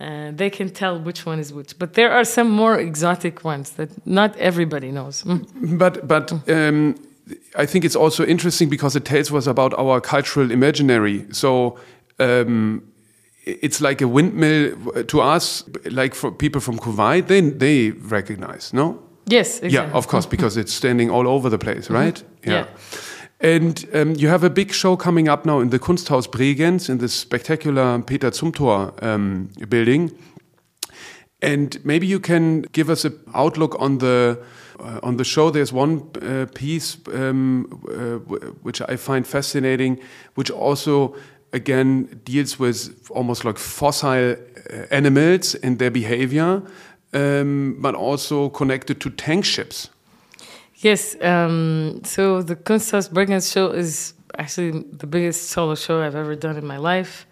[0.00, 1.78] uh, they can tell which one is which.
[1.78, 5.24] But there are some more exotic ones that not everybody knows.
[5.24, 5.78] Mm.
[5.78, 6.94] But but um,
[7.56, 11.26] I think it's also interesting because it tells us about our cultural imaginary.
[11.32, 11.78] So.
[12.20, 12.82] Um,
[13.62, 18.98] it's like a windmill to us, like for people from Kuwait, they they recognize, no?
[19.26, 19.70] Yes, exactly.
[19.70, 22.18] Yeah, of course, because it's standing all over the place, right?
[22.18, 22.50] Mm -hmm.
[22.50, 22.54] yeah.
[22.54, 22.66] yeah.
[23.40, 26.98] And um, you have a big show coming up now in the Kunsthaus Bregenz in
[26.98, 30.10] this spectacular Peter Zumthor um, building.
[31.40, 34.42] And maybe you can give us an outlook on the
[34.80, 35.50] uh, on the show.
[35.50, 38.18] There's one uh, piece um, uh,
[38.62, 40.00] which I find fascinating,
[40.34, 41.14] which also
[41.52, 44.36] again deals with almost like fossil uh,
[44.90, 46.62] animals and their behavior,
[47.12, 49.90] um, but also connected to tank ships.
[50.80, 51.20] Yes.
[51.20, 56.56] Um, so the Kunsthaus Bregenz show is actually the biggest solo show I've ever done
[56.56, 57.26] in my life.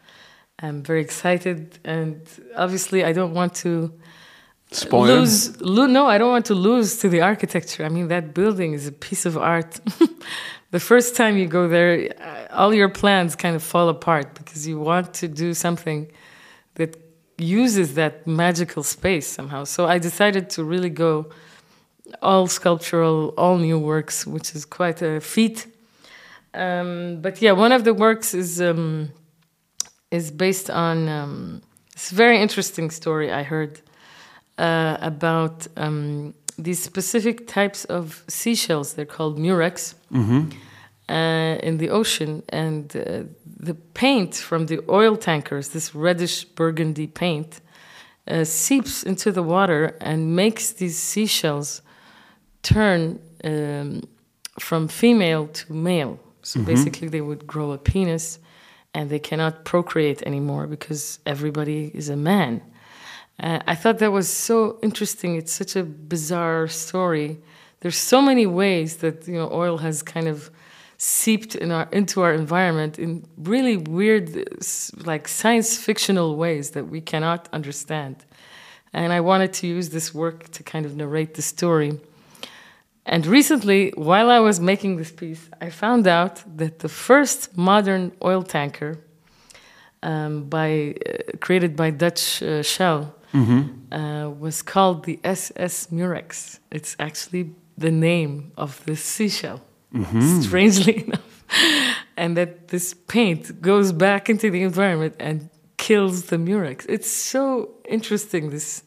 [0.59, 2.20] I'm very excited, and
[2.57, 3.92] obviously, I don't want to
[4.72, 5.07] Spoil.
[5.07, 5.61] lose.
[5.61, 7.84] Lo no, I don't want to lose to the architecture.
[7.84, 9.78] I mean, that building is a piece of art.
[10.70, 14.66] the first time you go there, uh, all your plans kind of fall apart because
[14.66, 16.11] you want to do something
[16.74, 16.97] that
[17.38, 19.64] uses that magical space somehow.
[19.64, 21.26] So I decided to really go
[22.22, 25.66] all sculptural, all new works, which is quite a feat.
[26.54, 29.11] Um, but yeah, one of the works is um,
[30.11, 33.80] is based on um, this very interesting story I heard
[34.59, 38.94] uh, about um, these specific types of seashells.
[38.94, 39.94] They're called murex
[41.09, 47.07] uh, in the ocean, and uh, the paint from the oil tankers, this reddish burgundy
[47.07, 47.61] paint,
[48.28, 51.82] uh, seeps into the water and makes these seashells
[52.66, 54.02] turn um,
[54.58, 56.18] from female to male.
[56.42, 58.38] So basically, they would grow a penis
[58.94, 62.62] and they cannot procreate anymore because everybody is a man.
[63.38, 65.36] Uh, I thought that was so interesting.
[65.36, 67.38] It's such a bizarre story.
[67.80, 70.50] There's so many ways that you know oil has kind of
[70.98, 74.24] seeped in our into our environment in really weird,
[75.04, 78.16] like science fictional ways that we cannot understand.
[78.92, 82.00] And I wanted to use this work to kind of narrate the story.
[83.09, 88.11] And recently, while I was making this piece, I found out that the first modern
[88.22, 88.98] oil tanker,
[90.02, 93.14] um, by uh, created by Dutch uh, Shell,
[93.92, 96.59] uh, was called the SS Murex.
[96.70, 99.61] It's actually the name of the seashell,
[100.42, 101.44] strangely enough,
[102.16, 106.86] and that this paint goes back into the environment and kills the Murex.
[106.88, 108.50] It's so interesting.
[108.50, 108.82] This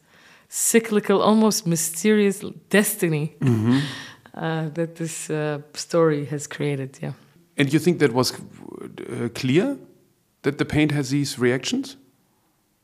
[0.49, 3.35] cyclical, almost mysterious destiny
[4.35, 6.97] uh, that this uh, story has created.
[7.01, 7.13] Yeah.
[7.57, 9.77] And you think that was uh, clear
[10.41, 11.97] that the paint has these reactions?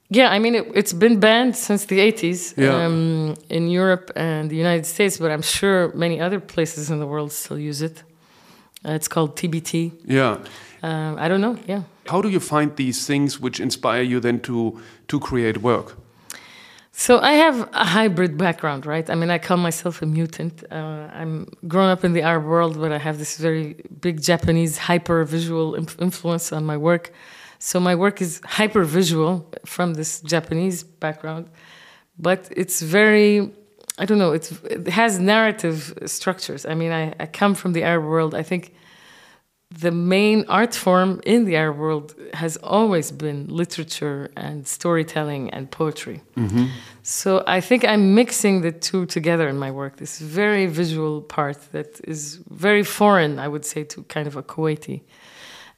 [0.09, 2.85] Yeah, I mean, it, it's been banned since the 80s Yeah.
[2.85, 7.07] um, in Europe and the United States, but I'm sure many other places in the
[7.07, 8.03] world still use it.
[8.85, 9.91] Uh, it's called TBT.
[10.05, 10.37] Yeah.
[10.83, 11.57] Um, I don't know.
[11.67, 11.81] Yeah.
[12.07, 15.95] How do you find these things which inspire you then to to create work?
[16.97, 19.09] So I have a hybrid background, right?
[19.09, 20.63] I mean, I call myself a mutant.
[20.71, 24.77] Uh, I'm grown up in the Arab world, but I have this very big Japanese
[24.77, 27.11] hyper visual inf- influence on my work.
[27.59, 31.49] So my work is hyper visual from this Japanese background,
[32.17, 33.51] but it's very,
[33.97, 34.47] I don't know, it
[34.87, 36.65] has narrative structures.
[36.65, 38.33] I mean, I, I come from the Arab world.
[38.33, 38.73] I think
[39.79, 45.69] the main art form in the Arab world has always been literature and storytelling and
[45.69, 46.21] poetry.
[47.03, 49.97] So I think I'm mixing the two together in my work.
[49.97, 54.43] This very visual part that is very foreign, I would say, to kind of a
[54.43, 55.01] Kuwaiti.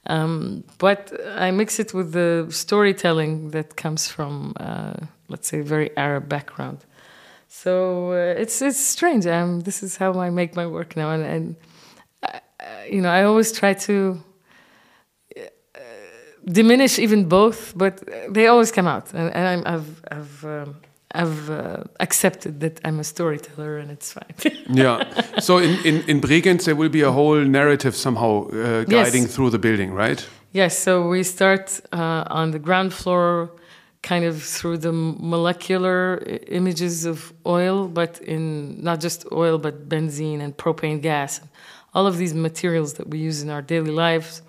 [0.10, 1.12] Um, but
[1.48, 4.94] I mix it with the storytelling that comes from, uh,
[5.28, 6.80] let's say, very Arab background.
[7.50, 9.26] So uh, it's it's strange.
[9.26, 11.56] Um, this is how I make my work now, and, and
[12.90, 14.18] you know, I always try to
[15.36, 15.80] uh,
[16.46, 20.76] diminish even both, but they always come out, and, and I'm, I've I've um,
[21.12, 24.36] I've uh, accepted that I'm a storyteller, and it's fine.
[24.70, 25.04] Yeah.
[25.40, 29.34] so in, in, in Bregenz, there will be a whole narrative somehow uh, guiding Yes.
[29.36, 30.28] through the building, right?
[30.52, 33.50] Yes, so we start uh, on the ground floor,
[34.04, 40.42] kind of through the molecular images of oil, but in not just oil, but benzene
[40.42, 41.40] and propane gas,
[41.94, 44.42] all of these materials that we use in our daily lives.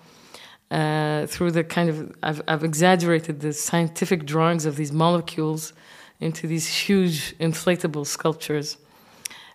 [0.71, 5.73] Uh, through the kind of, I've, I've exaggerated the scientific drawings of these molecules
[6.19, 8.77] into these huge inflatable sculptures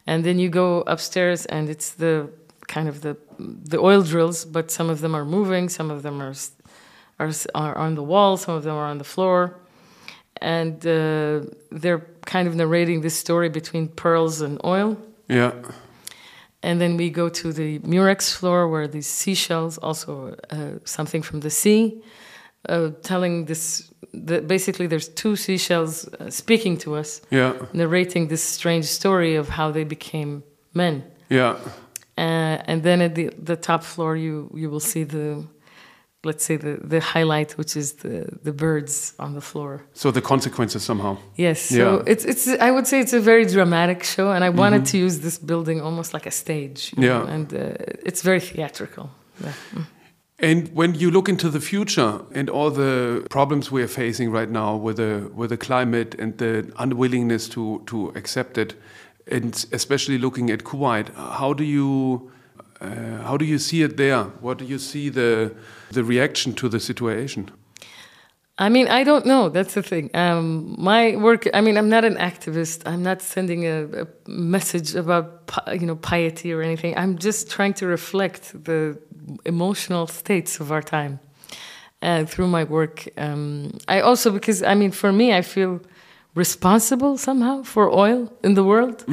[0.07, 2.31] and then you go upstairs and it's the
[2.67, 6.23] kind of the the oil drills but some of them are moving some of them
[6.23, 6.35] are
[7.19, 9.57] are, are on the wall some of them are on the floor
[10.41, 14.97] and uh, they're kind of narrating this story between pearls and oil
[15.29, 15.53] Yeah.
[16.65, 20.13] And then we go to the murex floor where these seashells also
[20.51, 21.83] uh, something from the sea
[22.69, 23.91] uh, telling this
[24.27, 27.53] the, basically there's two seashells uh, speaking to us Yeah.
[27.73, 30.43] narrating this strange story of how they became
[30.73, 31.03] men.
[31.31, 31.57] Yeah.
[32.17, 35.45] Uh, and then at the the top floor, you you will see the,
[36.25, 39.81] let's say the the highlight, which is the the birds on the floor.
[39.93, 41.17] So the consequences somehow.
[41.37, 42.13] Yes, so Yeah.
[42.13, 45.21] it's it's I would say it's a very dramatic show, and I wanted to use
[45.21, 46.93] this building almost like a stage.
[46.97, 47.09] Yeah.
[47.09, 47.59] know, and uh,
[48.07, 49.09] it's very theatrical.
[49.43, 49.53] Yeah.
[49.75, 49.85] Mm.
[50.39, 54.51] And when you look into the future and all the problems we are facing right
[54.51, 58.75] now with the with the climate and the unwillingness to to accept it,
[59.31, 62.31] and especially looking at Kuwait, how do you
[62.85, 64.25] uh, how do you see it there?
[64.41, 65.53] What do you see the
[65.93, 67.51] the reaction to the situation?
[68.57, 69.49] I mean, I don't know.
[69.49, 70.11] That's the thing.
[70.15, 71.49] Um, my work.
[71.53, 72.83] I mean, I'm not an activist.
[72.87, 76.97] I'm not sending a, a message about you know piety or anything.
[76.97, 78.97] I'm just trying to reflect the
[79.45, 81.19] emotional states of our time
[82.03, 83.09] uh, through my work.
[83.17, 85.81] Um, I also because I mean, for me, I feel
[86.37, 89.05] responsible somehow for oil in the world.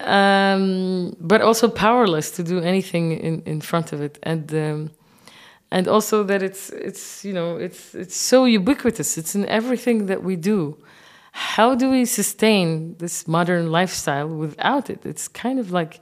[0.00, 4.18] Um, but also powerless to do anything in, in front of it.
[4.22, 4.90] And um,
[5.70, 9.18] and also that it's it's you know it's it's so ubiquitous.
[9.18, 10.76] It's in everything that we do.
[11.32, 15.06] How do we sustain this modern lifestyle without it?
[15.06, 16.00] It's kind of like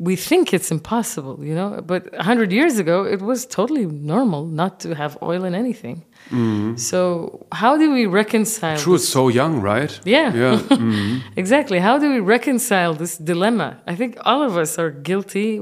[0.00, 1.82] we think it's impossible, you know.
[1.86, 6.04] But hundred years ago, it was totally normal not to have oil in anything.
[6.30, 6.76] Mm-hmm.
[6.76, 8.78] So how do we reconcile?
[8.78, 10.00] True, it's so young, right?
[10.04, 10.56] Yeah, Yeah.
[10.58, 11.18] mm-hmm.
[11.36, 11.78] exactly.
[11.80, 13.76] How do we reconcile this dilemma?
[13.86, 15.60] I think all of us are guilty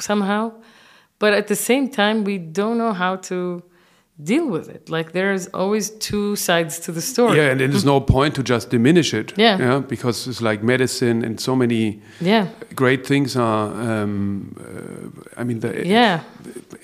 [0.00, 0.52] somehow,
[1.20, 3.62] but at the same time, we don't know how to
[4.22, 4.88] deal with it.
[4.88, 7.36] Like there's always two sides to the story.
[7.36, 9.32] Yeah, and there's no point to just diminish it.
[9.36, 9.58] Yeah.
[9.58, 12.46] Yeah, because it's like medicine and so many Yeah.
[12.74, 13.68] great things are.
[14.02, 16.20] Um, uh, I mean, the, Yeah.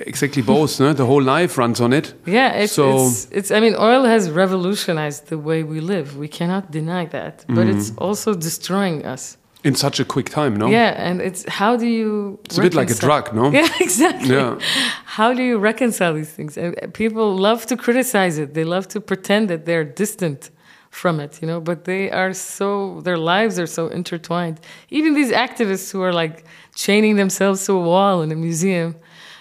[0.06, 0.78] exactly both.
[0.80, 0.92] no?
[0.92, 2.14] The whole life runs on it.
[2.26, 3.50] Yeah, it's, So- it's it's.
[3.50, 6.16] I mean, oil has revolutionized the way we live.
[6.18, 7.78] We cannot deny that, but Mm-hmm.
[7.78, 9.36] it's also destroying us.
[9.64, 10.66] In such a quick time, no?
[10.68, 12.38] Yeah, and it's how do you?
[12.44, 13.50] It's a bit like a drug, no?
[13.58, 14.34] Yeah, exactly.
[14.34, 14.58] Yeah.
[15.04, 16.56] How do you reconcile these things?
[16.56, 18.54] And people love to criticize it.
[18.54, 20.50] They love to pretend that they're distant
[20.90, 21.60] from it, you know.
[21.60, 23.00] But they are so.
[23.02, 24.58] Their lives are so intertwined.
[24.90, 26.44] Even these activists who are like
[26.74, 28.96] chaining themselves to a wall in a museum.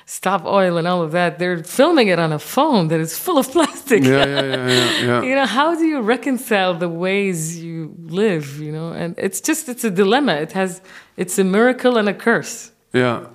[0.05, 1.39] Stop oil and all of that.
[1.39, 4.03] They're filming it on a phone that is full of plastic.
[4.03, 5.05] Yeah, yeah, yeah, yeah.
[5.05, 5.21] yeah.
[5.27, 9.69] you know how do you reconcile the ways you live you know and it's just
[9.69, 10.81] it's a dilemma it has
[11.17, 13.25] it's a miracle and a curse yeah.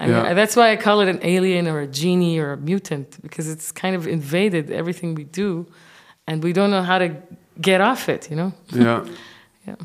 [0.00, 0.34] I mean, Yeah.
[0.34, 3.72] that's why i call it an alien or a genie or a mutant because it's
[3.72, 5.66] kind of invaded everything we do
[6.26, 7.08] and we don't know how to
[7.60, 9.04] get off it you know Yeah.
[9.66, 9.76] Yeah.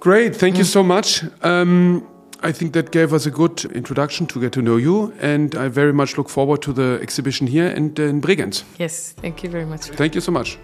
[0.00, 0.36] Great.
[0.36, 1.22] Thank you so much.
[1.42, 2.06] Um,
[2.42, 5.68] I think that gave us a good introduction to get to know you, and I
[5.68, 8.64] very much look forward to the exhibition here and in Bregenz.
[8.78, 10.58] yes thank you very much Thank you so much.